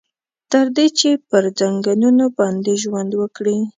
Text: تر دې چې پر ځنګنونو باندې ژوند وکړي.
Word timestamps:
تر 0.51 0.65
دې 0.75 0.87
چې 0.99 1.09
پر 1.29 1.43
ځنګنونو 1.59 2.25
باندې 2.37 2.71
ژوند 2.83 3.11
وکړي. 3.21 3.57